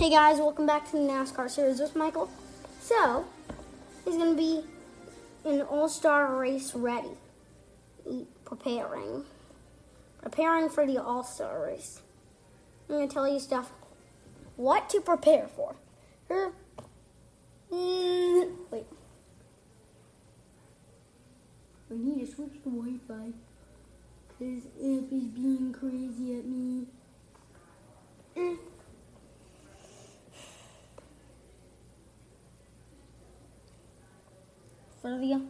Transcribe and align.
Hey 0.00 0.08
guys, 0.08 0.38
welcome 0.38 0.64
back 0.64 0.86
to 0.86 0.92
the 0.92 0.98
NASCAR 1.00 1.50
series 1.50 1.78
with 1.78 1.94
Michael. 1.94 2.30
So, 2.80 3.26
he's 4.02 4.16
going 4.16 4.34
to 4.34 4.34
be 4.34 4.64
in 5.44 5.60
All 5.60 5.90
Star 5.90 6.36
race 6.36 6.74
ready, 6.74 7.18
preparing, 8.46 9.24
preparing 10.22 10.70
for 10.70 10.86
the 10.86 10.96
All 10.96 11.22
Star 11.22 11.66
race. 11.66 12.00
I'm 12.88 12.94
going 12.94 13.08
to 13.08 13.12
tell 13.12 13.28
you 13.28 13.38
stuff, 13.38 13.72
what 14.56 14.88
to 14.88 15.02
prepare 15.02 15.48
for. 15.54 15.76
Here, 16.28 16.52
mm, 17.70 18.52
wait. 18.70 18.86
I 21.90 21.94
need 21.94 22.20
to 22.20 22.26
switch 22.26 22.54
to 22.62 22.70
Wi-Fi 22.70 23.32
because 24.28 24.62
Amp 24.82 25.12
is 25.12 25.24
being 25.24 25.74
crazy 25.78 26.38
at 26.38 26.46
me. 26.46 26.86
Sylvia. 35.10 35.40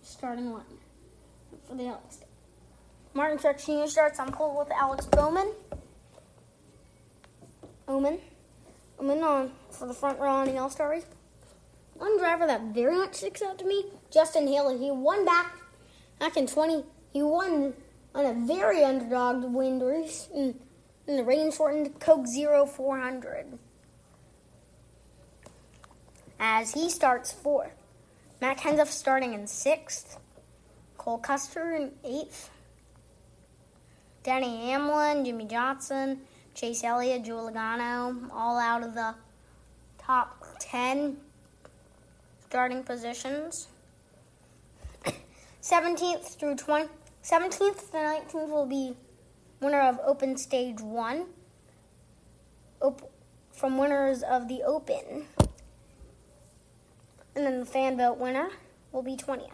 Starting 0.00 0.50
line 0.50 0.62
for 1.68 1.74
the 1.74 1.88
Alex. 1.88 2.20
Martin 3.12 3.36
Jr. 3.38 3.86
starts 3.86 4.18
on 4.18 4.32
pole 4.32 4.58
with 4.58 4.70
Alex 4.70 5.04
Bowman. 5.04 5.52
Omen. 7.86 8.18
Omen 8.98 9.22
on 9.22 9.52
for 9.70 9.86
the 9.86 9.92
front 9.92 10.18
row 10.18 10.36
on 10.36 10.46
the 10.46 10.56
All 10.56 10.70
Star. 10.70 10.98
One 11.96 12.18
driver 12.18 12.46
that 12.46 12.62
very 12.72 12.96
much 12.96 13.16
sticks 13.16 13.42
out 13.42 13.58
to 13.58 13.66
me, 13.66 13.84
Justin 14.10 14.48
Haley. 14.48 14.78
He 14.78 14.90
won 14.90 15.26
back 15.26 15.52
back 16.18 16.38
in 16.38 16.46
20. 16.46 16.82
He 17.12 17.22
won 17.22 17.74
on 18.14 18.24
a 18.24 18.46
very 18.46 18.84
underdog 18.84 19.44
win 19.44 19.80
race 19.80 20.28
in, 20.34 20.54
in 21.06 21.16
the 21.16 21.24
rain 21.24 21.50
shortened 21.50 21.98
Coke 21.98 22.26
Zero 22.26 22.66
400. 22.66 23.58
As 26.38 26.72
he 26.72 26.90
starts 26.90 27.32
fourth. 27.32 27.74
Matt 28.40 28.58
Kenseth 28.58 28.88
starting 28.88 29.34
in 29.34 29.46
sixth. 29.46 30.18
Cole 30.98 31.18
Custer 31.18 31.74
in 31.74 31.92
eighth. 32.04 32.50
Denny 34.22 34.70
Hamlin, 34.70 35.24
Jimmie 35.24 35.46
Johnson, 35.46 36.20
Chase 36.54 36.82
Elliott, 36.82 37.24
Joe 37.24 37.50
Logano, 37.50 38.30
all 38.32 38.58
out 38.58 38.82
of 38.82 38.94
the 38.94 39.14
top 39.98 40.44
10 40.60 41.18
starting 42.48 42.82
positions. 42.82 43.68
17th 45.62 46.38
through 46.38 46.56
20, 46.56 46.88
17th 47.24 47.90
to 47.90 47.96
19th 47.96 48.50
will 48.50 48.66
be 48.66 48.94
winner 49.58 49.80
of 49.80 49.98
Open 50.04 50.36
Stage 50.36 50.82
1 50.82 51.24
op- 52.82 53.10
from 53.50 53.78
winners 53.78 54.22
of 54.22 54.46
the 54.46 54.62
Open. 54.62 55.24
And 57.34 57.46
then 57.46 57.60
the 57.60 57.66
fan 57.66 57.96
vote 57.96 58.18
winner 58.18 58.50
will 58.92 59.02
be 59.02 59.16
20th. 59.16 59.48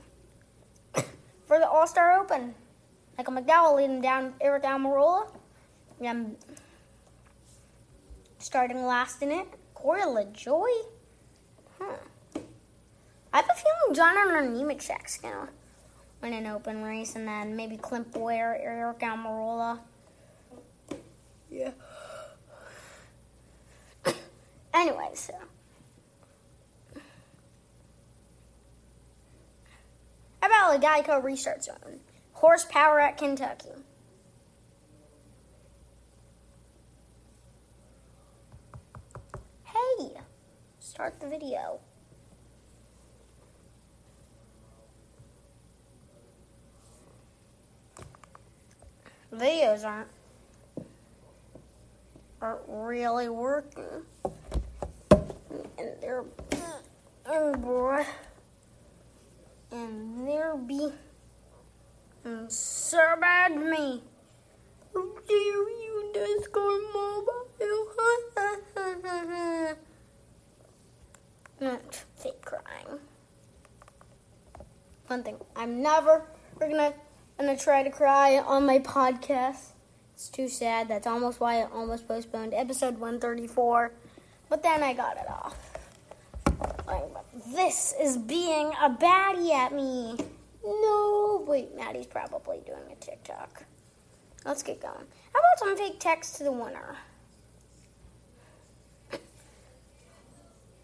For 1.46 1.60
the 1.60 1.68
All 1.68 1.86
Star 1.86 2.20
Open, 2.20 2.56
Michael 3.16 3.34
McDowell 3.34 3.77
leading 3.77 4.00
down 4.00 4.34
Aric 4.44 4.64
Almirola. 4.64 5.30
Um, 6.05 6.34
starting 8.40 8.84
last 8.84 9.22
in 9.22 9.30
it, 9.30 9.46
Corey 9.74 10.00
LaJoie. 10.00 10.86
Huh. 11.78 11.94
I 13.32 13.36
have 13.36 13.48
a 13.48 13.55
feeling 13.55 13.94
John 13.94 14.16
Hunter 14.16 14.42
Nemechek's 14.42 15.18
gonna 15.18 15.50
win 16.22 16.32
an 16.32 16.46
open 16.46 16.82
race, 16.82 17.16
and 17.16 17.26
then 17.26 17.56
maybe 17.56 17.76
Clint 17.76 18.12
Bowyer, 18.12 18.58
Aric 18.62 19.00
Almirola. 19.00 19.80
Yeah. 21.50 21.72
anyway, 24.74 25.11
so. 25.14 25.34
How 30.40 30.46
about 30.46 30.77
a 30.77 30.78
Geico 30.80 31.22
restart 31.22 31.64
zone? 31.64 32.00
Horsepower 32.33 33.00
at 33.00 33.18
Kentucky. 33.18 33.68
Hey, 39.64 40.12
start 40.78 41.20
the 41.20 41.28
video. 41.28 41.80
Videos 49.40 49.84
aren't 49.86 50.08
aren't 52.42 52.61
really 52.68 53.30
working, 53.30 54.05
and 55.11 56.02
they're 56.02 56.24
oh 57.24 57.55
boy, 57.55 58.05
and 59.73 60.28
they're 60.28 60.58
be 60.58 60.92
and 62.24 62.52
so 62.52 62.98
bad 63.18 63.56
me. 63.56 64.02
Dear, 64.92 65.06
you 65.33 66.11
Discord 66.12 66.83
mobile. 66.92 67.48
Not 71.61 72.05
fake 72.17 72.45
crying. 72.45 72.98
One 75.07 75.22
thing, 75.22 75.39
I'm 75.57 75.80
never 75.80 76.27
we're 76.58 76.68
gonna 76.68 76.92
gonna 77.40 77.56
try 77.56 77.83
to 77.83 77.90
cry 77.90 78.39
on 78.39 78.67
my 78.67 78.78
podcast. 78.78 79.70
It's 80.12 80.28
too 80.28 80.48
sad. 80.48 80.89
That's 80.89 81.06
almost 81.06 81.40
why 81.40 81.61
I 81.61 81.70
almost 81.70 82.06
postponed 82.06 82.52
episode 82.52 82.98
134. 82.98 83.92
But 84.51 84.62
then 84.62 84.83
I 84.83 84.92
got 84.92 85.17
it 85.17 85.28
off. 85.28 85.56
This 87.55 87.95
is 87.98 88.18
being 88.18 88.73
a 88.83 88.90
baddie 88.90 89.52
at 89.52 89.73
me. 89.73 90.17
No, 90.62 91.42
wait, 91.46 91.74
Maddie's 91.74 92.06
probably 92.06 92.61
doing 92.67 92.92
a 92.92 92.96
TikTok. 92.96 93.64
Let's 94.45 94.62
get 94.62 94.83
going. 94.83 95.07
How 95.33 95.40
about 95.40 95.58
some 95.58 95.77
fake 95.77 95.98
text 95.98 96.36
to 96.36 96.45
the 96.45 96.52
winner? 96.52 96.96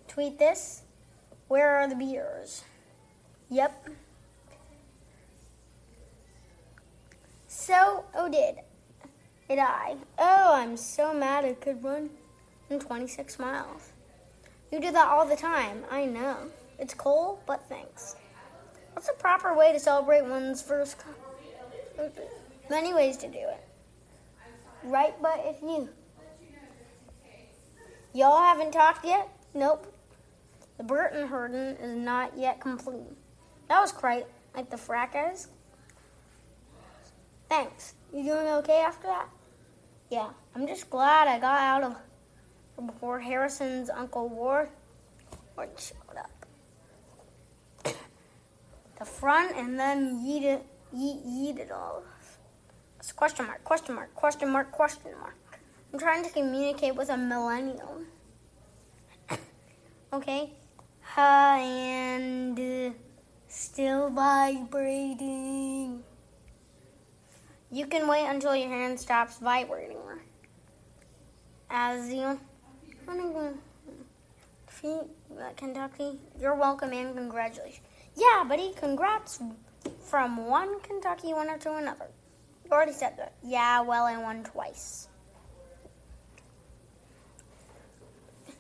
Tweet 0.08 0.38
this. 0.38 0.82
Where 1.48 1.76
are 1.76 1.88
the 1.88 1.96
beers? 1.96 2.64
Yep. 3.50 3.88
So, 7.66 8.04
oh, 8.14 8.28
did. 8.28 8.60
Did 9.48 9.58
I? 9.58 9.96
Oh, 10.20 10.52
I'm 10.54 10.76
so 10.76 11.12
mad 11.12 11.44
I 11.44 11.54
could 11.54 11.82
run 11.82 12.10
in 12.70 12.78
26 12.78 13.40
miles. 13.40 13.90
You 14.70 14.78
do 14.80 14.92
that 14.92 15.08
all 15.08 15.26
the 15.26 15.34
time. 15.34 15.82
I 15.90 16.04
know. 16.04 16.36
It's 16.78 16.94
cold, 16.94 17.40
but 17.44 17.68
thanks. 17.68 18.14
What's 18.92 19.08
the 19.08 19.14
proper 19.14 19.52
way 19.52 19.72
to 19.72 19.80
celebrate 19.80 20.24
one's 20.24 20.62
first? 20.62 20.96
Co- 20.98 22.08
Many 22.70 22.94
ways 22.94 23.16
to 23.16 23.26
do 23.26 23.38
it. 23.40 23.64
Right, 24.84 25.20
but 25.20 25.42
if 25.44 25.60
you. 25.60 25.88
Y'all 28.14 28.44
haven't 28.44 28.70
talked 28.70 29.04
yet? 29.04 29.28
Nope. 29.54 29.92
The 30.78 30.84
Burton 30.84 31.26
Hurden 31.26 31.76
is 31.78 31.96
not 31.96 32.38
yet 32.38 32.60
complete. 32.60 33.10
That 33.66 33.80
was 33.80 33.90
quite 33.90 34.26
like 34.54 34.70
the 34.70 34.78
fracas. 34.78 35.48
Thanks. 37.48 37.94
You 38.12 38.24
doing 38.24 38.48
okay 38.48 38.80
after 38.80 39.06
that? 39.08 39.28
Yeah, 40.10 40.30
I'm 40.54 40.66
just 40.66 40.88
glad 40.90 41.28
I 41.28 41.38
got 41.38 41.60
out 41.60 41.82
of 41.82 42.86
before 42.86 43.18
Harrison's 43.18 43.90
Uncle 43.90 44.28
Ward 44.28 44.68
Ward 45.56 45.70
showed 45.78 46.18
up. 46.18 46.30
the 48.98 49.04
front 49.04 49.56
and 49.56 49.78
then 49.78 50.22
yeet 50.24 50.42
it, 50.42 50.66
yeet, 50.94 51.24
yeet 51.26 51.58
it 51.58 51.70
all. 51.70 52.02
It's 52.98 53.12
question 53.12 53.46
mark, 53.46 53.64
question 53.64 53.94
mark, 53.94 54.14
question 54.14 54.50
mark, 54.50 54.72
question 54.72 55.12
mark. 55.20 55.36
I'm 55.92 55.98
trying 55.98 56.24
to 56.24 56.30
communicate 56.30 56.94
with 56.94 57.08
a 57.08 57.16
millennial. 57.16 58.02
okay. 60.12 60.50
Uh, 61.16 61.20
and 61.20 62.58
uh, 62.58 62.90
still 63.48 64.10
vibrating. 64.10 66.02
You 67.70 67.86
can 67.86 68.06
wait 68.06 68.26
until 68.26 68.54
your 68.54 68.68
hand 68.68 68.98
stops 68.98 69.38
vibrating. 69.38 69.96
As 71.68 72.12
you 72.12 72.38
defeat 74.66 75.00
Kentucky, 75.56 76.18
you're 76.40 76.54
welcome 76.54 76.92
and 76.92 77.14
congratulations. 77.14 77.80
Yeah, 78.14 78.44
buddy, 78.48 78.72
congrats 78.76 79.40
from 80.00 80.46
one 80.46 80.80
Kentucky 80.80 81.34
winner 81.34 81.58
to 81.58 81.74
another. 81.76 82.06
You 82.64 82.70
already 82.70 82.92
said 82.92 83.16
that. 83.18 83.32
Yeah, 83.42 83.80
well, 83.80 84.04
I 84.04 84.16
won 84.16 84.44
twice. 84.44 85.08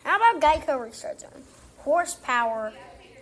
How 0.04 0.16
about 0.16 0.40
Geico 0.40 0.80
Restart 0.80 1.20
Zone? 1.20 1.42
Horsepower 1.78 2.72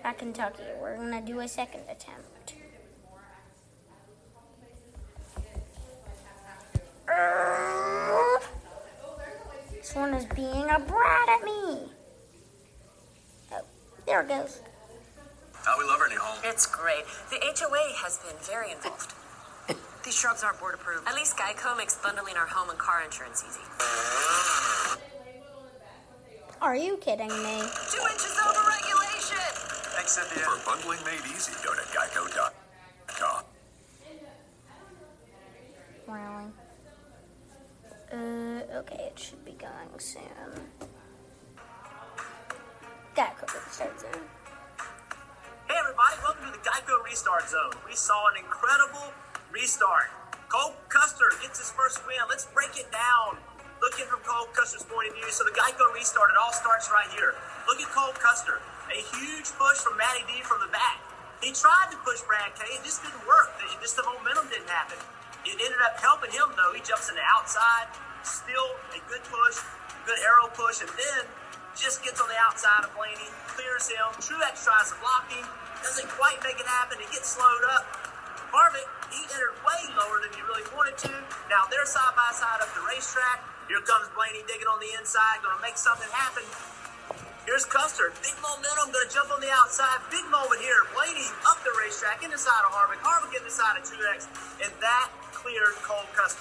at 0.03 0.19
Kentucky. 0.19 0.63
We're 0.81 0.97
going 0.97 1.13
to 1.13 1.21
do 1.21 1.41
a 1.41 1.49
second 1.49 1.83
attempt. 1.89 2.34
This 9.71 9.95
one 9.95 10.15
is 10.15 10.25
being 10.35 10.69
a 10.71 10.81
brat 10.81 11.29
at 11.29 11.45
me. 11.45 11.93
Oh, 13.53 13.63
there 14.07 14.23
it 14.23 14.29
goes. 14.29 14.61
How 15.65 15.79
we 15.79 15.85
love 15.85 16.01
our 16.01 16.09
new 16.09 16.19
home. 16.19 16.41
It's 16.45 16.67
great. 16.67 17.05
The 17.31 17.39
HOA 17.41 17.95
has 18.03 18.19
been 18.19 18.37
very 18.43 18.73
involved. 18.73 19.15
These 20.05 20.17
shrubs 20.17 20.43
aren't 20.43 20.59
board 20.59 20.75
approved. 20.75 21.07
At 21.07 21.15
least 21.15 21.37
Geico 21.37 21.77
makes 21.77 21.95
bundling 21.97 22.37
our 22.37 22.47
home 22.47 22.71
and 22.71 22.79
car 22.79 23.03
insurance 23.05 23.45
easy. 23.47 23.61
Are 26.61 26.77
you 26.77 26.97
kidding 26.97 27.29
me? 27.29 27.61
Two 27.93 28.03
inches 28.11 28.37
over 28.43 28.67
regulation! 28.67 29.39
Thanks, 29.95 30.13
Cynthia. 30.13 30.43
For 30.43 30.59
bundling 30.67 30.99
made 31.05 31.25
easy, 31.31 31.53
go 31.63 31.73
to 31.75 31.83
geico.com. 31.93 33.45
Really? 36.09 36.64
Uh, 38.13 38.61
okay, 38.85 39.09
it 39.09 39.19
should 39.19 39.45
be 39.45 39.57
going 39.57 39.89
soon. 39.97 40.21
Geico 43.17 43.49
start 43.73 43.97
zone. 43.99 44.29
Hey 45.65 45.77
everybody, 45.81 46.17
welcome 46.21 46.45
to 46.45 46.53
the 46.53 46.61
Geico 46.61 47.01
Restart 47.01 47.49
Zone. 47.49 47.73
We 47.89 47.97
saw 47.97 48.29
an 48.29 48.45
incredible 48.45 49.09
restart. 49.51 50.13
Cole 50.53 50.77
Custer 50.93 51.33
gets 51.41 51.59
his 51.59 51.73
first 51.73 52.05
win. 52.05 52.21
Let's 52.29 52.45
break 52.53 52.77
it 52.77 52.93
down. 52.93 53.41
Looking 53.81 54.05
from 54.05 54.21
Cole 54.21 54.53
Custer's 54.53 54.85
point 54.85 55.09
of 55.09 55.15
view, 55.17 55.31
so 55.33 55.43
the 55.45 55.57
Geico 55.57 55.89
restart, 55.95 56.29
it 56.31 56.37
all 56.37 56.53
starts 56.53 56.93
right 56.93 57.09
here. 57.17 57.35
Look 57.67 57.81
at 57.81 57.89
Cole 57.89 58.13
Custer. 58.21 58.61
A 58.93 59.01
huge 59.17 59.49
push 59.57 59.81
from 59.81 59.97
Matty 59.97 60.29
D 60.29 60.45
from 60.45 60.61
the 60.61 60.69
back. 60.69 61.01
He 61.41 61.57
tried 61.57 61.89
to 61.91 61.99
push 62.05 62.21
Brad 62.29 62.53
K, 62.53 62.69
it 62.69 62.85
just 62.85 63.01
didn't 63.01 63.25
work. 63.25 63.49
Just 63.81 63.97
the 63.97 64.05
momentum 64.05 64.53
didn't 64.53 64.69
happen. 64.69 65.01
It 65.45 65.61
ended 65.61 65.83
up 65.85 66.01
helping 66.01 66.33
him 66.33 66.49
though. 66.57 66.73
He 66.73 66.81
jumps 66.81 67.13
in 67.13 67.17
the 67.17 67.27
outside, 67.29 67.93
still 68.25 68.75
a 68.97 69.01
good 69.09 69.25
push, 69.29 69.61
good 70.09 70.21
aero 70.25 70.49
push, 70.57 70.81
and 70.81 70.89
then 70.89 71.29
just 71.77 72.01
gets 72.01 72.23
on 72.23 72.29
the 72.31 72.39
outside 72.39 72.87
of 72.87 72.91
Blaney, 72.95 73.29
clears 73.51 73.91
him. 73.91 74.09
Truex 74.23 74.63
tries 74.63 74.95
to 74.95 74.97
block 75.03 75.27
him, 75.29 75.45
doesn't 75.83 76.09
quite 76.17 76.39
make 76.47 76.57
it 76.57 76.69
happen. 76.69 76.97
He 77.03 77.09
gets 77.11 77.35
slowed 77.35 77.65
up. 77.75 77.85
Harvick, 78.55 78.87
he 79.11 79.19
entered 79.27 79.59
way 79.67 79.83
lower 79.99 80.23
than 80.23 80.31
he 80.31 80.41
really 80.47 80.63
wanted 80.71 80.95
to. 81.11 81.15
Now 81.51 81.67
they're 81.67 81.85
side 81.85 82.15
by 82.15 82.31
side 82.31 82.63
up 82.63 82.71
the 82.73 82.87
racetrack. 82.87 83.43
Here 83.67 83.83
comes 83.83 84.07
Blaney 84.15 84.47
digging 84.47 84.71
on 84.71 84.79
the 84.79 84.95
inside, 84.95 85.43
going 85.43 85.57
to 85.57 85.63
make 85.65 85.75
something 85.75 86.09
happen. 86.15 86.47
Here's 87.45 87.67
Custer, 87.67 88.15
big 88.25 88.33
momentum, 88.41 88.95
going 88.95 89.05
to 89.05 89.13
jump 89.13 89.29
on 89.35 89.43
the 89.43 89.53
outside. 89.53 90.01
Big 90.09 90.25
moment 90.31 90.63
here. 90.65 90.87
Blaney 90.97 91.27
up 91.45 91.61
the 91.67 91.75
racetrack, 91.77 92.23
in 92.23 92.31
the 92.31 92.41
side 92.41 92.63
of 92.65 92.73
Harvick. 92.73 93.03
Harvick 93.05 93.37
in 93.37 93.45
the 93.45 93.53
side 93.53 93.77
of 93.77 93.85
Truex, 93.85 94.31
and 94.63 94.73
that 94.81 95.11
Cole 95.45 96.09
Custer. 96.17 96.41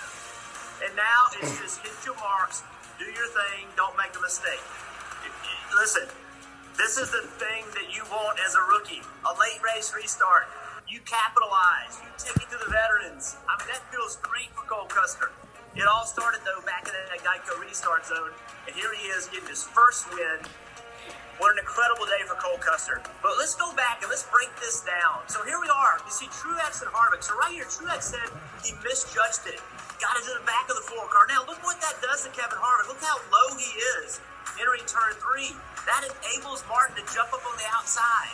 And 0.80 0.96
now 0.96 1.28
it's 1.36 1.60
just 1.60 1.84
hit 1.84 1.92
your 2.08 2.16
marks, 2.24 2.64
do 2.96 3.04
your 3.04 3.28
thing, 3.36 3.68
don't 3.76 3.96
make 4.00 4.16
a 4.16 4.22
mistake. 4.24 4.64
Listen, 5.76 6.08
this 6.78 6.96
is 6.96 7.12
the 7.12 7.28
thing 7.36 7.68
that 7.76 7.92
you 7.92 8.04
want 8.08 8.40
as 8.40 8.56
a 8.56 8.64
rookie 8.72 9.04
a 9.28 9.32
late 9.36 9.60
race 9.60 9.92
restart. 9.92 10.48
You 10.88 11.04
capitalize, 11.04 12.00
you 12.00 12.08
take 12.16 12.48
it 12.48 12.50
to 12.56 12.60
the 12.64 12.72
veterans. 12.72 13.36
I 13.44 13.60
mean, 13.60 13.76
that 13.76 13.84
feels 13.92 14.16
great 14.24 14.48
for 14.56 14.64
Cole 14.72 14.88
Custer. 14.88 15.32
It 15.76 15.84
all 15.84 16.06
started, 16.06 16.40
though, 16.48 16.64
back 16.64 16.88
in 16.88 16.94
that 16.96 17.20
Geico 17.20 17.60
restart 17.60 18.06
zone. 18.06 18.32
And 18.68 18.76
here 18.76 18.94
he 18.96 19.12
is 19.12 19.28
getting 19.28 19.50
his 19.50 19.64
first 19.64 20.08
win. 20.14 20.40
What 21.44 21.60
an 21.60 21.60
incredible 21.60 22.08
day 22.08 22.24
for 22.24 22.40
Cole 22.40 22.56
Custer. 22.64 23.04
But 23.20 23.36
let's 23.36 23.52
go 23.52 23.68
back 23.76 24.00
and 24.00 24.08
let's 24.08 24.24
break 24.32 24.48
this 24.64 24.80
down. 24.80 25.28
So 25.28 25.44
here 25.44 25.60
we 25.60 25.68
are. 25.68 26.00
You 26.00 26.08
see 26.08 26.32
Truex 26.32 26.80
and 26.80 26.88
Harvick. 26.88 27.20
So 27.20 27.36
right 27.36 27.52
here, 27.52 27.68
Truex 27.68 28.16
said 28.16 28.32
he 28.64 28.72
misjudged 28.80 29.52
it. 29.52 29.60
Got 30.00 30.16
it 30.16 30.24
to 30.24 30.40
the 30.40 30.46
back 30.48 30.72
of 30.72 30.80
the 30.80 30.88
four 30.88 31.04
car. 31.12 31.28
Now 31.28 31.44
look 31.44 31.60
what 31.68 31.84
that 31.84 32.00
does 32.00 32.24
to 32.24 32.32
Kevin 32.32 32.56
Harvick. 32.56 32.88
Look 32.88 33.04
how 33.04 33.20
low 33.28 33.60
he 33.60 33.68
is 34.00 34.24
entering 34.56 34.88
turn 34.88 35.20
three. 35.20 35.52
That 35.84 36.08
enables 36.08 36.64
Martin 36.72 36.96
to 36.96 37.04
jump 37.12 37.36
up 37.36 37.44
on 37.44 37.60
the 37.60 37.68
outside. 37.76 38.32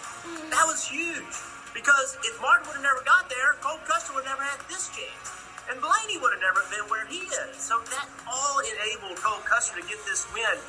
That 0.54 0.70
was 0.70 0.86
huge. 0.86 1.34
Because 1.74 2.14
if 2.22 2.38
Martin 2.38 2.70
would 2.70 2.78
have 2.78 2.86
never 2.86 3.02
got 3.10 3.26
there, 3.26 3.58
Cole 3.58 3.82
Custer 3.90 4.14
would 4.14 4.30
have 4.30 4.38
never 4.38 4.46
had 4.46 4.62
this 4.70 4.86
chance. 4.94 5.34
And 5.66 5.82
Blaney 5.82 6.22
would 6.22 6.38
have 6.38 6.46
never 6.46 6.62
been 6.70 6.86
where 6.94 7.10
he 7.10 7.26
is. 7.26 7.58
So 7.58 7.82
that 7.90 8.06
all 8.30 8.62
enabled 8.62 9.18
Cole 9.18 9.42
Custer 9.50 9.82
to 9.82 9.86
get 9.90 9.98
this 10.06 10.30
win. 10.30 10.62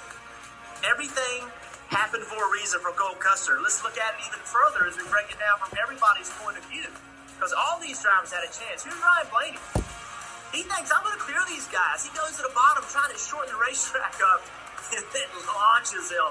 Everything 0.88 1.44
happened 1.90 2.22
for 2.22 2.38
a 2.38 2.50
reason 2.54 2.78
for 2.78 2.94
Cole 2.94 3.18
Custer. 3.18 3.58
Let's 3.58 3.82
look 3.82 3.98
at 3.98 4.14
it 4.14 4.22
even 4.30 4.38
further 4.46 4.86
as 4.86 4.94
we 4.94 5.02
break 5.10 5.26
it 5.26 5.42
down 5.42 5.58
from 5.58 5.74
everybody's 5.74 6.30
point 6.38 6.54
of 6.54 6.64
view. 6.70 6.86
Because 7.34 7.50
all 7.50 7.82
these 7.82 7.98
drivers 7.98 8.30
had 8.30 8.46
a 8.46 8.52
chance. 8.54 8.86
Here's 8.86 8.98
Ryan 9.02 9.26
Blaney. 9.26 9.62
He 10.54 10.62
thinks 10.66 10.90
I'm 10.94 11.02
going 11.02 11.18
to 11.18 11.22
clear 11.22 11.42
these 11.50 11.66
guys. 11.70 12.06
He 12.06 12.10
goes 12.14 12.38
to 12.38 12.46
the 12.46 12.54
bottom 12.54 12.86
trying 12.90 13.10
to 13.10 13.18
shorten 13.18 13.50
the 13.50 13.58
racetrack 13.58 14.18
up 14.22 14.42
and 14.94 15.02
then 15.10 15.30
launches 15.50 16.14
him. 16.14 16.30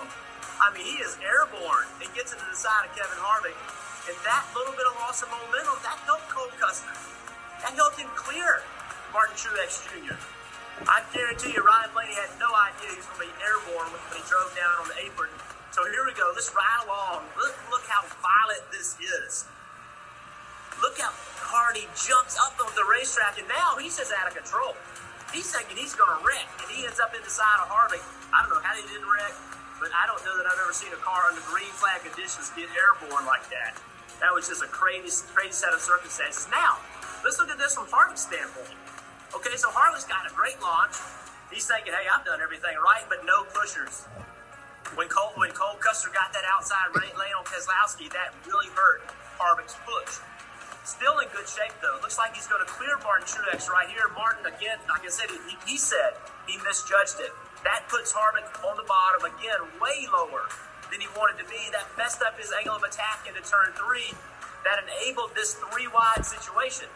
I 0.64 0.72
mean, 0.72 0.88
he 0.88 1.00
is 1.04 1.20
airborne 1.20 1.88
and 2.00 2.08
gets 2.16 2.32
into 2.32 2.44
the 2.48 2.56
side 2.56 2.88
of 2.88 2.92
Kevin 2.96 3.20
Harvick. 3.20 3.56
And 4.08 4.16
that 4.24 4.48
little 4.56 4.76
bit 4.76 4.88
of 4.88 4.96
loss 5.04 5.24
of 5.24 5.32
momentum, 5.32 5.76
that 5.84 6.00
helped 6.08 6.28
Cole 6.32 6.52
Custer. 6.56 6.92
That 7.64 7.76
helped 7.76 8.00
him 8.00 8.08
clear 8.16 8.64
Martin 9.12 9.36
Truex 9.36 9.84
Jr. 9.88 10.16
I 10.88 11.04
guarantee 11.12 11.52
you, 11.52 11.60
Ryan 11.60 11.92
Blaney 11.92 12.16
had 12.16 12.32
no 12.40 12.48
idea 12.56 12.96
he 12.96 13.00
was 13.02 13.10
going 13.12 13.28
to 13.28 13.36
be 13.36 13.44
airborne 13.44 13.92
when 13.92 14.02
he 14.16 14.24
drove 14.30 14.52
down 14.56 14.72
on 14.80 14.88
the 14.88 14.98
apron. 15.04 15.32
So 15.76 15.84
here 15.92 16.08
we 16.08 16.16
go. 16.16 16.32
Let's 16.32 16.50
ride 16.56 16.82
along. 16.88 17.28
Look, 17.36 17.56
look 17.68 17.86
how 17.92 18.08
violent 18.24 18.64
this 18.72 18.96
is. 19.00 19.46
Look 20.80 20.96
how 20.96 21.12
hard 21.44 21.76
he 21.76 21.84
jumps 22.00 22.40
up 22.40 22.56
on 22.64 22.72
the 22.80 22.88
racetrack, 22.88 23.36
and 23.38 23.48
now 23.52 23.76
he's 23.76 24.00
just 24.00 24.16
out 24.16 24.32
of 24.32 24.34
control. 24.34 24.80
He's 25.36 25.52
thinking 25.52 25.76
he's 25.76 25.94
going 25.94 26.10
to 26.10 26.20
wreck, 26.24 26.48
and 26.64 26.68
he 26.72 26.88
ends 26.88 27.04
up 27.04 27.12
in 27.12 27.22
the 27.22 27.30
side 27.30 27.60
of 27.60 27.68
Harvick. 27.68 28.02
I 28.32 28.42
don't 28.42 28.56
know 28.56 28.64
how 28.64 28.74
he 28.74 28.82
didn't 28.88 29.06
wreck, 29.06 29.36
but 29.78 29.92
I 29.92 30.08
don't 30.08 30.24
know 30.24 30.36
that 30.40 30.48
I've 30.48 30.62
ever 30.64 30.74
seen 30.74 30.96
a 30.96 31.02
car 31.04 31.28
under 31.30 31.44
green 31.46 31.70
flag 31.76 32.02
conditions 32.08 32.50
get 32.56 32.72
airborne 32.72 33.28
like 33.28 33.44
that. 33.52 33.76
That 34.24 34.32
was 34.32 34.48
just 34.48 34.64
a 34.64 34.72
crazy, 34.72 35.22
crazy 35.36 35.54
set 35.54 35.76
of 35.76 35.84
circumstances. 35.84 36.48
Now, 36.50 36.80
let's 37.22 37.38
look 37.38 37.52
at 37.52 37.60
this 37.60 37.76
from 37.76 37.86
Harvick's 37.92 38.26
standpoint. 38.26 38.74
Okay, 39.30 39.54
so 39.58 39.70
Harvick's 39.70 40.10
got 40.10 40.26
a 40.26 40.34
great 40.34 40.58
launch. 40.58 40.98
He's 41.54 41.66
thinking, 41.70 41.94
hey, 41.94 42.10
I've 42.10 42.26
done 42.26 42.42
everything 42.42 42.74
right, 42.82 43.06
but 43.10 43.22
no 43.26 43.46
pushers. 43.54 44.10
When 44.98 45.06
Cole, 45.06 45.38
when 45.38 45.54
Cole 45.54 45.78
Custer 45.78 46.10
got 46.10 46.34
that 46.34 46.42
outside 46.50 46.90
right 46.98 47.14
lane 47.14 47.34
on 47.38 47.46
Keselowski, 47.46 48.10
that 48.10 48.34
really 48.50 48.74
hurt 48.74 49.06
Harvick's 49.38 49.78
push. 49.86 50.18
Still 50.82 51.22
in 51.22 51.30
good 51.30 51.46
shape, 51.46 51.78
though. 51.78 52.02
Looks 52.02 52.18
like 52.18 52.34
he's 52.34 52.50
going 52.50 52.66
to 52.66 52.70
clear 52.70 52.98
Martin 53.06 53.30
Truex 53.30 53.70
right 53.70 53.86
here. 53.86 54.10
Martin, 54.18 54.50
again, 54.50 54.82
like 54.90 55.06
I 55.06 55.14
said, 55.14 55.30
he, 55.30 55.54
he 55.70 55.78
said 55.78 56.18
he 56.50 56.58
misjudged 56.66 57.22
it. 57.22 57.30
That 57.62 57.86
puts 57.86 58.10
Harvick 58.10 58.50
on 58.66 58.82
the 58.82 58.88
bottom, 58.90 59.30
again, 59.30 59.62
way 59.78 60.10
lower 60.10 60.50
than 60.90 61.06
he 61.06 61.10
wanted 61.14 61.38
to 61.38 61.46
be. 61.46 61.70
That 61.70 61.86
messed 61.94 62.26
up 62.26 62.34
his 62.34 62.50
angle 62.50 62.74
of 62.74 62.82
attack 62.82 63.30
into 63.30 63.46
turn 63.46 63.78
three. 63.78 64.10
That 64.66 64.82
enabled 64.82 65.38
this 65.38 65.54
three 65.70 65.86
wide 65.86 66.26
situation. 66.26 66.90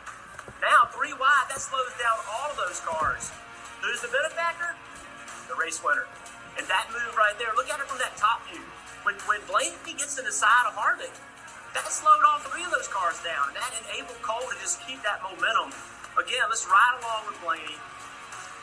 Now, 0.62 0.88
three 0.96 1.14
wide, 1.16 1.48
that 1.52 1.60
slows 1.60 1.92
down 2.00 2.18
all 2.28 2.52
of 2.52 2.58
those 2.58 2.80
cars. 2.84 3.32
Who's 3.84 4.00
the 4.00 4.12
benefactor? 4.12 4.76
The 5.52 5.56
race 5.60 5.84
winner. 5.84 6.08
And 6.56 6.64
that 6.70 6.88
move 6.94 7.16
right 7.18 7.36
there, 7.42 7.52
look 7.58 7.68
at 7.68 7.80
it 7.80 7.88
from 7.90 8.00
that 8.00 8.16
top 8.16 8.46
view. 8.48 8.64
When, 9.04 9.16
when 9.28 9.44
Blaney 9.50 9.76
gets 10.00 10.16
to 10.16 10.24
the 10.24 10.32
side 10.32 10.64
of 10.70 10.78
Harvick, 10.78 11.12
that 11.74 11.90
slowed 11.90 12.22
all 12.24 12.40
three 12.46 12.64
of 12.64 12.72
those 12.72 12.88
cars 12.88 13.18
down. 13.26 13.52
And 13.52 13.58
that 13.58 13.74
enabled 13.84 14.22
Cole 14.22 14.46
to 14.46 14.56
just 14.62 14.80
keep 14.86 15.02
that 15.04 15.20
momentum. 15.26 15.74
Again, 16.16 16.46
let's 16.48 16.64
ride 16.70 16.96
along 17.02 17.28
with 17.28 17.38
Blaney. 17.42 17.76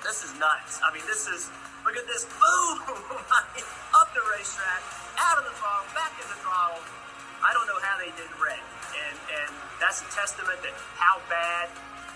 This 0.07 0.25
is 0.25 0.33
nuts. 0.39 0.81
I 0.81 0.95
mean, 0.95 1.05
this 1.05 1.29
is, 1.29 1.51
look 1.85 1.99
at 1.99 2.07
this. 2.07 2.25
Boom! 2.39 2.77
Up 4.01 4.09
the 4.17 4.25
racetrack, 4.33 4.81
out 5.19 5.37
of 5.37 5.45
the 5.45 5.53
throttle, 5.59 5.91
back 5.93 6.15
in 6.17 6.25
the 6.31 6.39
throttle. 6.41 6.81
I 7.45 7.53
don't 7.53 7.67
know 7.69 7.81
how 7.83 7.99
they 8.01 8.15
didn't 8.17 8.39
wreck. 8.41 8.63
And, 8.95 9.17
and 9.31 9.51
that's 9.81 10.03
a 10.03 10.09
testament 10.15 10.59
to 10.63 10.71
how 10.97 11.21
bad 11.29 11.69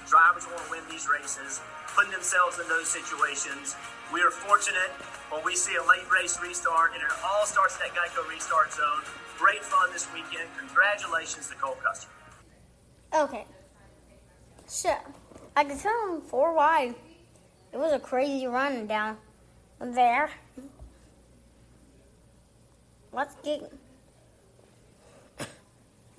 drivers 0.06 0.46
want 0.46 0.58
to 0.64 0.70
win 0.70 0.82
these 0.90 1.08
races, 1.08 1.60
putting 1.94 2.12
themselves 2.12 2.58
in 2.58 2.68
those 2.68 2.88
situations. 2.88 3.76
We 4.12 4.20
are 4.20 4.30
fortunate 4.30 4.90
when 5.30 5.44
we 5.44 5.56
see 5.56 5.74
a 5.76 5.82
late 5.82 6.04
race 6.12 6.38
restart, 6.40 6.92
and 6.94 7.02
it 7.02 7.10
all 7.24 7.46
starts 7.46 7.76
at 7.80 7.94
that 7.94 7.96
Geico 7.96 8.28
restart 8.28 8.72
zone. 8.72 9.02
Great 9.38 9.64
fun 9.64 9.90
this 9.92 10.06
weekend. 10.12 10.48
Congratulations 10.58 11.48
to 11.48 11.54
Cole 11.56 11.76
Custer. 11.82 12.08
Okay. 13.14 13.44
So, 14.66 14.94
I 15.56 15.64
can 15.64 15.78
tell 15.78 16.14
him 16.14 16.20
four 16.20 16.54
wide. 16.54 16.94
It 17.72 17.76
was 17.76 17.92
a 17.92 17.98
crazy 17.98 18.46
run 18.46 18.86
down 18.86 19.16
there. 19.80 20.30
Let's 23.12 23.34
get 23.42 23.72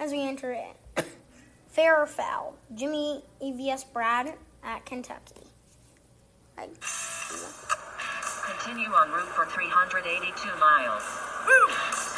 as 0.06 0.12
we 0.12 0.22
enter 0.22 0.52
it. 0.52 1.04
Fair 1.68 2.00
or 2.00 2.06
foul? 2.06 2.54
Jimmy 2.76 3.24
EVS 3.42 3.92
Brad 3.92 4.36
at 4.64 4.86
Kentucky. 4.86 5.42
I, 6.60 6.68
Continue 8.46 8.90
on 8.90 9.10
route 9.10 9.28
for 9.30 9.48
382 9.48 10.60
miles. 10.60 11.02
Woo! 11.48 11.68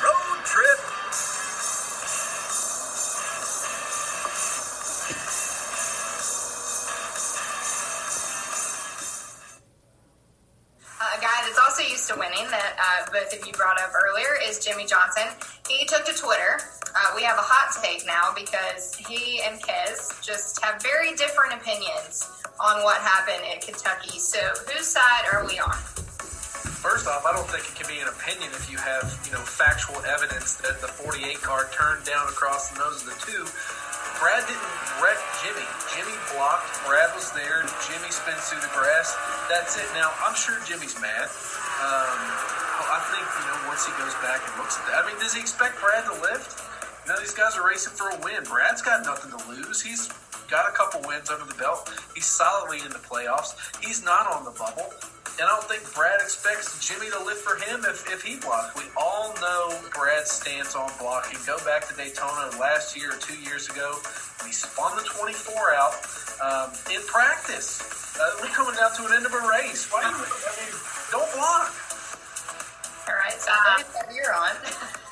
Road 0.04 0.44
trip! 0.44 0.80
Uh, 11.00 11.22
guys, 11.22 11.48
it's 11.48 11.60
also 11.60 11.84
used 11.84 12.10
to 12.10 12.20
winning 12.20 12.52
that 12.52 12.76
uh, 12.78 13.12
both 13.14 13.32
of 13.34 13.48
you 13.48 13.54
brought 13.54 13.80
up 13.80 13.92
earlier 13.96 14.38
is 14.44 14.60
Jimmie 14.60 14.86
Johnson. 14.86 15.24
He 15.70 15.86
took 15.86 16.04
to 16.06 16.14
Twitter 16.14 16.60
we 17.18 17.26
have 17.26 17.42
a 17.42 17.50
hot 17.50 17.74
take 17.82 18.06
now 18.06 18.30
because 18.38 18.94
he 18.94 19.42
and 19.42 19.58
Kez 19.58 20.14
just 20.22 20.62
have 20.62 20.78
very 20.86 21.18
different 21.18 21.50
opinions 21.58 22.30
on 22.62 22.86
what 22.86 23.02
happened 23.02 23.42
in 23.42 23.58
Kentucky. 23.58 24.22
So, 24.22 24.38
whose 24.70 24.86
side 24.86 25.26
are 25.34 25.42
we 25.42 25.58
on? 25.58 25.82
First 26.78 27.10
off, 27.10 27.26
I 27.26 27.34
don't 27.34 27.50
think 27.50 27.66
it 27.66 27.74
can 27.74 27.90
be 27.90 27.98
an 28.06 28.10
opinion 28.14 28.54
if 28.54 28.70
you 28.70 28.78
have, 28.78 29.10
you 29.26 29.34
know, 29.34 29.42
factual 29.42 29.98
evidence 30.06 30.62
that 30.62 30.78
the 30.78 30.86
48 30.94 31.42
card 31.42 31.74
turned 31.74 32.06
down 32.06 32.30
across 32.30 32.70
the 32.70 32.86
nose 32.86 33.02
of 33.02 33.10
the 33.10 33.18
two. 33.26 33.50
Brad 34.22 34.46
didn't 34.46 34.78
wreck 35.02 35.18
Jimmy. 35.42 35.66
Jimmy 35.98 36.14
blocked. 36.38 36.70
Brad 36.86 37.10
was 37.18 37.34
there. 37.34 37.66
Jimmy 37.90 38.14
spins 38.14 38.46
through 38.46 38.62
the 38.62 38.70
grass. 38.78 39.18
That's 39.50 39.74
it. 39.74 39.90
Now, 39.98 40.14
I'm 40.22 40.38
sure 40.38 40.62
Jimmy's 40.70 40.94
mad. 41.02 41.26
Um, 41.82 42.18
I 42.94 43.02
think, 43.10 43.26
you 43.26 43.44
know, 43.50 43.58
once 43.74 43.90
he 43.90 43.94
goes 43.98 44.14
back 44.22 44.46
and 44.46 44.54
looks 44.62 44.78
at 44.78 44.86
that, 44.94 45.02
I 45.02 45.04
mean, 45.10 45.18
does 45.18 45.34
he 45.34 45.42
expect 45.42 45.82
Brad 45.82 46.06
to 46.14 46.18
lift? 46.22 46.67
Know, 47.08 47.16
these 47.20 47.34
guys 47.34 47.56
are 47.56 47.66
racing 47.66 47.96
for 47.96 48.12
a 48.12 48.20
win. 48.20 48.44
Brad's 48.44 48.82
got 48.82 49.06
nothing 49.06 49.32
to 49.32 49.40
lose. 49.48 49.82
He's 49.82 50.12
got 50.52 50.68
a 50.68 50.76
couple 50.76 51.00
wins 51.08 51.30
under 51.30 51.46
the 51.48 51.56
belt. 51.56 51.88
He's 52.14 52.26
solidly 52.26 52.84
in 52.84 52.92
the 52.92 53.00
playoffs. 53.00 53.56
He's 53.80 54.04
not 54.04 54.28
on 54.28 54.44
the 54.44 54.52
bubble. 54.52 54.92
And 55.40 55.48
I 55.48 55.56
don't 55.56 55.64
think 55.72 55.88
Brad 55.96 56.20
expects 56.20 56.84
Jimmy 56.84 57.08
to 57.12 57.24
lift 57.24 57.48
for 57.48 57.56
him 57.64 57.88
if, 57.88 58.04
if 58.12 58.24
he 58.24 58.36
blocks. 58.44 58.76
We 58.76 58.92
all 59.00 59.32
know 59.40 59.80
Brad's 59.96 60.32
stance 60.32 60.76
on 60.76 60.92
blocking. 61.00 61.40
Go 61.48 61.56
back 61.64 61.88
to 61.88 61.96
Daytona 61.96 62.52
last 62.60 62.98
year 62.98 63.16
or 63.16 63.20
two 63.24 63.40
years 63.40 63.70
ago. 63.70 63.96
He 64.44 64.52
spun 64.52 64.92
the 65.00 65.08
24 65.08 65.56
out 65.80 65.96
um, 66.44 66.76
in 66.92 67.00
practice. 67.08 67.80
Uh, 68.20 68.36
we're 68.44 68.52
coming 68.52 68.76
down 68.76 68.92
to 69.00 69.08
an 69.08 69.16
end 69.16 69.26
of 69.26 69.32
a 69.32 69.48
race. 69.48 69.88
Why 69.88 70.04
do 70.04 70.12
you, 70.12 70.28
I 70.28 70.52
mean, 70.60 70.76
don't 71.16 71.32
block. 71.40 71.72
All 73.08 73.16
right, 73.16 73.40
so 73.40 73.56
uh, 73.56 74.12
you're 74.12 74.36
on. 74.36 74.52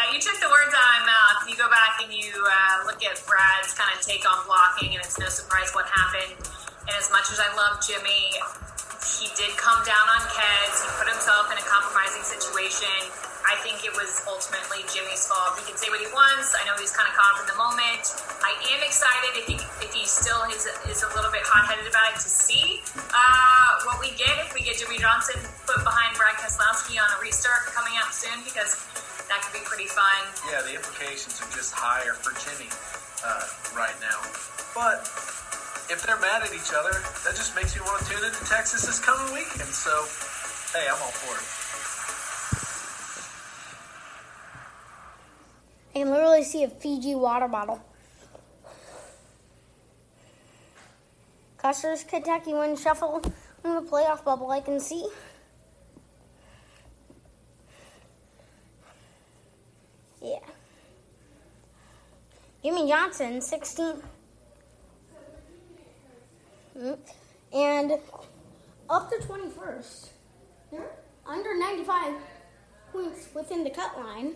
yeah, 0.00 0.16
you 0.16 0.20
took 0.20 0.40
the 0.40 0.48
words 0.48 0.72
out 0.72 0.80
of 0.80 0.92
my 0.96 1.12
mouth. 1.12 1.44
You 1.44 1.56
go 1.60 1.68
back 1.68 2.00
and 2.00 2.08
you 2.08 2.32
uh, 2.32 2.88
look 2.88 3.04
at 3.04 3.20
Brad's 3.28 3.76
kind 3.76 3.92
of 3.92 4.00
take 4.00 4.24
on 4.24 4.48
blocking, 4.48 4.96
and 4.96 5.00
it's 5.04 5.20
no 5.20 5.28
surprise 5.28 5.68
what 5.76 5.84
happened. 5.92 6.40
And 6.88 6.94
as 6.96 7.12
much 7.12 7.28
as 7.28 7.36
I 7.36 7.48
love 7.52 7.84
Jimmy, 7.84 8.32
he 9.20 9.28
did 9.36 9.52
come 9.60 9.84
down 9.84 10.06
on 10.16 10.24
Kez. 10.32 10.72
He 10.80 10.88
put 10.96 11.04
himself 11.04 11.52
in 11.52 11.60
a 11.60 11.66
compromising 11.68 12.24
situation. 12.24 12.88
I 13.44 13.56
think 13.60 13.84
it 13.84 13.92
was 13.92 14.24
ultimately 14.24 14.84
Jimmy's 14.88 15.28
fault. 15.28 15.60
He 15.60 15.68
can 15.68 15.76
say 15.76 15.92
what 15.92 16.00
he 16.00 16.08
wants. 16.12 16.56
I 16.56 16.64
know 16.64 16.76
he's 16.80 16.92
kind 16.92 17.08
of 17.08 17.16
caught 17.16 17.40
in 17.44 17.48
the 17.48 17.58
moment. 17.60 18.04
I 18.40 18.56
am 18.72 18.80
excited 18.84 19.36
if 19.36 19.46
he, 19.48 19.56
if 19.84 19.90
he 19.92 20.04
still 20.08 20.44
is, 20.48 20.64
is 20.88 21.04
a 21.04 21.10
little 21.12 21.32
bit 21.32 21.44
hot 21.44 21.68
headed 21.68 21.88
about 21.88 22.16
it 22.16 22.20
to 22.20 22.30
see 22.30 22.84
uh, 22.96 23.68
what 23.88 24.00
we 24.00 24.12
get 24.16 24.32
if 24.44 24.52
we 24.56 24.64
get 24.64 24.80
Jimmie 24.80 25.00
Johnson 25.00 25.40
put 25.68 25.80
behind 25.84 26.16
Brad 26.16 26.36
Keselowski 26.40 27.00
on 27.00 27.08
a 27.16 27.18
restart 27.20 27.68
coming 27.72 27.96
up 28.00 28.12
soon 28.12 28.44
because 28.44 28.76
that 29.30 29.46
could 29.46 29.54
be 29.54 29.64
pretty 29.64 29.86
fun. 29.86 30.26
Yeah, 30.50 30.60
the 30.66 30.74
implications 30.74 31.38
are 31.38 31.48
just 31.54 31.72
higher 31.72 32.18
for 32.18 32.34
Jimmy 32.42 32.66
uh, 33.22 33.46
right 33.78 33.94
now. 34.02 34.18
But 34.74 35.06
if 35.86 36.02
they're 36.02 36.18
mad 36.18 36.42
at 36.42 36.50
each 36.50 36.74
other, 36.74 36.90
that 37.22 37.38
just 37.38 37.54
makes 37.54 37.78
me 37.78 37.80
want 37.86 38.02
to 38.02 38.10
tune 38.10 38.24
into 38.26 38.42
Texas 38.44 38.90
this 38.90 38.98
coming 38.98 39.32
weekend. 39.32 39.70
So, 39.70 39.94
hey, 40.74 40.90
I'm 40.90 40.98
all 40.98 41.14
for 41.14 41.38
it. 41.38 41.46
I 45.94 45.98
can 46.02 46.10
literally 46.10 46.42
see 46.42 46.64
a 46.64 46.68
Fiji 46.68 47.14
water 47.14 47.46
bottle. 47.46 47.80
Custer's 51.58 52.02
Kentucky 52.02 52.52
win 52.52 52.74
shuffle 52.74 53.22
in 53.64 53.74
the 53.74 53.82
playoff 53.82 54.24
bubble, 54.24 54.50
I 54.50 54.60
can 54.60 54.80
see. 54.80 55.06
Jimmie 62.62 62.88
Johnson, 62.88 63.40
16. 63.40 64.02
Mm. 66.78 66.98
And 67.54 67.92
up 68.88 69.10
to 69.10 69.16
21st, 69.16 70.08
they're 70.70 70.90
under 71.26 71.58
95 71.58 72.14
points 72.92 73.28
within 73.34 73.64
the 73.64 73.70
cut 73.70 73.98
line, 73.98 74.34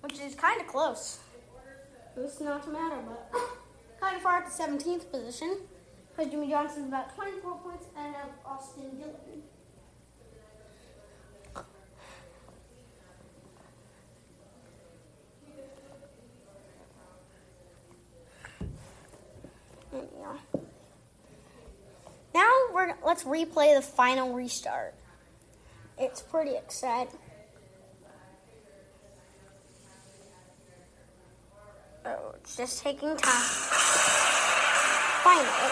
which 0.00 0.18
is 0.18 0.34
kind 0.34 0.60
of 0.60 0.66
close. 0.66 1.18
It's 2.16 2.40
not 2.40 2.64
to 2.64 2.70
matter, 2.70 2.96
but 3.06 3.30
kind 4.00 4.16
of 4.16 4.22
far 4.22 4.38
at 4.38 4.46
the 4.46 4.62
17th 4.62 5.10
position. 5.12 5.58
Because 6.16 6.32
Jimmie 6.32 6.48
Johnson's 6.48 6.88
about 6.88 7.14
24 7.14 7.58
points 7.58 7.86
ahead 7.96 8.14
of 8.24 8.50
Austin 8.50 8.96
Dillon. 8.98 9.42
Yeah. 20.26 20.60
Now 22.34 22.52
we're 22.72 22.94
let's 23.04 23.24
replay 23.24 23.74
the 23.74 23.82
final 23.82 24.32
restart. 24.32 24.94
It's 25.98 26.20
pretty 26.20 26.56
exciting. 26.56 27.18
Oh, 32.04 32.34
it's 32.36 32.56
just 32.56 32.82
taking 32.82 33.16
time. 33.16 33.46
Finally, 35.24 35.70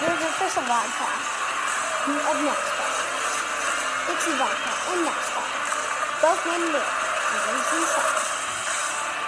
here's 0.00 0.18
the 0.18 0.26
official 0.26 0.62
vodka 0.62 1.06
of 2.08 2.36
NASCAR. 2.42 2.88
Dixie 4.08 4.34
Vodka 4.38 4.72
and 4.90 5.06
NASCAR. 5.06 5.46
Both 6.22 6.46
and 6.46 6.74
raised. 6.74 7.08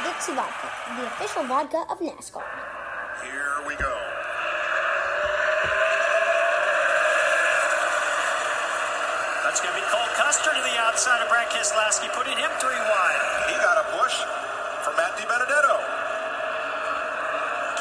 Dixie 0.03 0.33
Vodka, 0.33 0.69
the 0.97 1.07
official 1.07 1.45
vodka 1.45 1.85
of 1.91 2.01
NASCAR. 2.01 2.70
We 3.71 3.77
go. 3.77 3.95
That's 9.47 9.59
going 9.63 9.75
to 9.75 9.79
be 9.81 9.87
Cole 9.91 10.11
Custer 10.15 10.53
to 10.55 10.63
the 10.63 10.77
outside 10.79 11.23
of 11.25 11.29
Brad 11.31 11.49
Keselowski, 11.51 12.07
putting 12.15 12.35
him 12.39 12.51
three 12.63 12.77
wide. 12.79 13.21
He 13.51 13.57
got 13.59 13.79
a 13.83 13.87
push 13.99 14.15
from 14.87 14.95
Matt 14.95 15.15
DiBenedetto. 15.19 15.77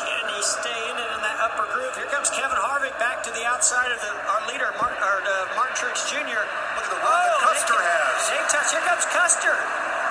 Can 0.02 0.24
he 0.34 0.40
stay 0.42 0.80
in 0.90 0.96
it 0.98 1.10
in 1.14 1.22
that 1.22 1.38
upper 1.46 1.70
groove? 1.70 1.94
Here 1.94 2.10
comes 2.10 2.32
Kevin 2.34 2.58
Harvick 2.58 2.96
back 2.98 3.22
to 3.28 3.32
the 3.36 3.46
outside 3.46 3.92
of 3.94 4.00
the, 4.02 4.12
our 4.34 4.42
leader, 4.50 4.72
Martin, 4.82 4.98
or, 5.04 5.22
uh, 5.22 5.58
Martin 5.58 5.74
Truex 5.78 6.10
Jr. 6.10 6.42
Look 6.78 6.86
at 6.86 6.94
the 6.94 7.02
run 7.02 7.22
that 7.22 7.50
Custer 7.54 7.78
they- 7.78 7.86
has. 7.86 8.18
They 8.34 8.42
touch. 8.50 8.70
Here 8.74 8.86
comes 8.90 9.06
Custer. 9.14 9.58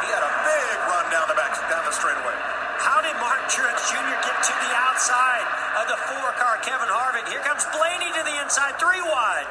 He 0.04 0.08
had 0.14 0.23
a 0.23 0.32
big 0.47 0.75
run 0.90 1.06
down 1.11 1.26
the 1.26 1.35
back, 1.35 1.54
down 1.66 1.82
the 1.87 1.94
straightaway. 1.97 2.37
How 2.78 3.02
did 3.02 3.18
Martin 3.18 3.42
Truex 3.50 3.90
Jr. 3.90 4.14
get 4.23 4.38
to 4.47 4.54
the 4.62 4.70
outside 4.87 5.42
of 5.82 5.87
the 5.98 6.14
four 6.14 6.30
car 6.38 6.62
Kevin 6.62 6.86
Harvick? 6.86 7.26
Here 7.26 7.42
comes 7.42 7.66
Blaney 7.74 8.10
to 8.14 8.22
the 8.22 8.36
inside, 8.38 8.78
three 8.78 9.02
wide. 9.02 9.48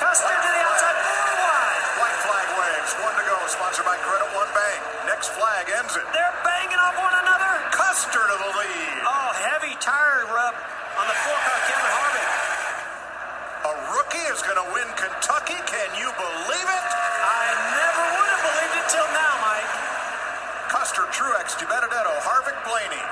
Custer 0.00 0.32
to 0.32 0.50
the 0.56 0.62
outside, 0.64 0.96
four 1.04 1.28
wide. 1.36 1.84
White 2.00 2.18
flag 2.24 2.48
waves. 2.56 2.92
One 3.04 3.16
to 3.16 3.24
go. 3.28 3.36
Sponsored 3.52 3.84
by 3.84 3.96
Credit 4.00 4.28
One 4.32 4.48
Bank. 4.56 4.80
Next 5.04 5.32
flag 5.36 5.68
ends 5.68 5.92
it. 5.96 6.06
They're 6.16 6.36
banging 6.44 6.80
off 6.80 6.96
one 6.96 7.12
another. 7.12 7.52
Custer 7.76 8.24
to 8.24 8.36
the 8.40 8.50
lead. 8.56 8.96
Oh, 9.04 9.30
heavy 9.36 9.76
tire 9.84 10.24
rub 10.32 10.54
on 10.96 11.04
the 11.08 11.16
four 11.20 11.38
car 11.44 11.60
Kevin 11.68 11.92
Harvick. 11.92 12.30
A 13.68 13.72
rookie 14.00 14.26
is 14.32 14.40
going 14.44 14.60
to 14.60 14.68
win 14.72 14.88
Kentucky. 14.96 15.60
Can 15.68 15.90
you 16.00 16.08
believe 16.16 16.68
it? 16.72 16.86
I 17.20 17.44
never 17.76 18.04
would 18.16 18.30
have 18.32 18.42
believed 18.48 18.76
it 18.80 18.86
till 18.88 19.08
now, 19.12 19.34
Mike. 19.44 19.72
Custer, 20.72 21.04
Truex, 21.12 21.56
DiBenedetto, 21.60 22.14
Harvick, 22.24 22.58
Blaney. 22.64 23.05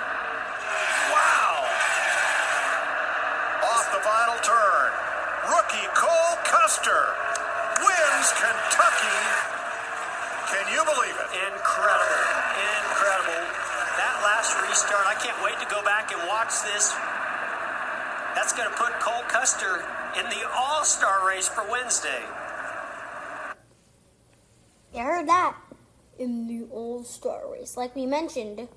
Watch 16.44 16.62
this. 16.62 16.92
That's 18.34 18.52
going 18.52 18.68
to 18.68 18.76
put 18.76 18.92
Cole 19.00 19.22
Custer 19.28 19.82
in 20.18 20.24
the 20.26 20.46
All 20.54 20.84
Star 20.84 21.26
race 21.26 21.48
for 21.48 21.64
Wednesday. 21.70 22.22
You 24.92 25.00
heard 25.00 25.26
that 25.28 25.56
in 26.18 26.46
the 26.46 26.66
All 26.70 27.02
Star 27.04 27.50
race. 27.50 27.76
Like 27.76 27.96
we 27.96 28.04
mentioned 28.06 28.68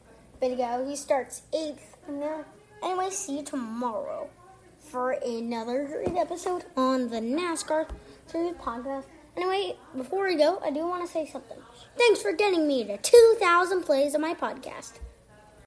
ago, 0.41 0.85
he 0.87 0.95
starts 0.95 1.41
eighth. 1.53 1.97
Then, 2.07 2.23
uh, 2.23 2.43
anyway, 2.83 3.09
see 3.09 3.39
you 3.39 3.43
tomorrow 3.43 4.29
for 4.79 5.11
another 5.11 5.85
great 5.85 6.15
episode 6.17 6.63
on 6.77 7.09
the 7.09 7.19
NASCAR 7.19 7.89
Series 8.27 8.55
podcast. 8.55 9.03
Anyway, 9.35 9.75
before 9.95 10.25
we 10.25 10.35
go, 10.35 10.61
I 10.63 10.71
do 10.71 10.87
want 10.87 11.05
to 11.05 11.11
say 11.11 11.27
something. 11.27 11.57
Thanks 11.97 12.21
for 12.21 12.31
getting 12.31 12.65
me 12.65 12.85
to 12.85 12.97
2,000 12.97 13.83
plays 13.83 14.15
on 14.15 14.21
my 14.21 14.33
podcast. 14.33 14.93